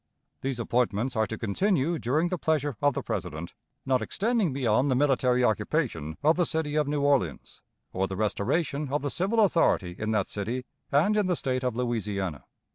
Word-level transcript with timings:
These 0.41 0.59
appointments 0.59 1.15
are 1.15 1.27
to 1.27 1.37
continue 1.37 1.99
during 1.99 2.29
the 2.29 2.37
pleasure 2.39 2.75
of 2.81 2.95
the 2.95 3.03
President, 3.03 3.53
not 3.85 4.01
extending 4.01 4.51
beyond 4.51 4.89
the 4.89 4.95
military 4.95 5.43
occupation 5.43 6.17
of 6.23 6.37
the 6.37 6.43
city 6.47 6.73
of 6.73 6.87
New 6.87 7.01
Orleans, 7.03 7.61
or 7.93 8.07
the 8.07 8.15
restoration 8.17 8.89
of 8.91 9.03
the 9.03 9.11
civil 9.11 9.41
authority 9.41 9.95
in 9.99 10.09
that 10.09 10.25
city 10.27 10.65
and 10.91 11.15
in 11.15 11.27
the 11.27 11.35
State 11.35 11.63
of 11.63 11.75
Louisiana. 11.75 12.45